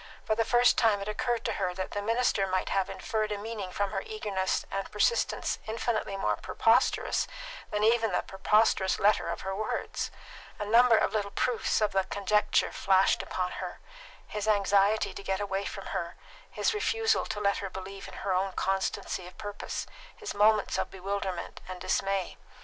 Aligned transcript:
For 0.25 0.33
the 0.33 0.43
first 0.43 0.79
time 0.79 0.99
it 0.99 1.07
occurred 1.07 1.45
to 1.45 1.51
her 1.61 1.75
that 1.75 1.91
the 1.91 2.01
minister 2.01 2.47
might 2.47 2.69
have 2.69 2.89
inferred 2.89 3.31
a 3.31 3.37
meaning 3.37 3.71
from 3.71 3.91
her 3.91 4.01
eagerness 4.03 4.65
and 4.71 4.91
persistence 4.91 5.59
infinitely 5.67 6.17
more 6.17 6.37
preposterous 6.37 7.27
than 7.69 7.83
even 7.83 8.11
the 8.11 8.23
preposterous 8.23 8.97
letter 8.97 9.29
of 9.29 9.41
her 9.41 9.55
words. 9.55 10.09
A 10.57 10.65
number 10.65 10.97
of 10.97 11.13
little 11.13 11.29
proofs 11.29 11.81
of 11.81 11.91
the 11.91 12.03
conjecture 12.05 12.71
flashed 12.71 13.21
upon 13.21 13.51
her: 13.61 13.79
his 14.25 14.47
anxiety 14.47 15.13
to 15.13 15.21
get 15.21 15.39
away 15.39 15.65
from 15.65 15.85
her, 15.93 16.15
his 16.49 16.73
refusal 16.73 17.23
to 17.27 17.39
let 17.39 17.57
her 17.57 17.69
believe 17.69 18.07
in 18.07 18.15
her 18.25 18.33
own 18.33 18.53
constancy 18.53 19.27
of 19.27 19.37
purpose, 19.37 19.85
his 20.17 20.33
moments 20.33 20.79
of 20.79 20.89
bewilderment 20.89 21.61
and 21.67 21.79
dismay. 21.79 22.37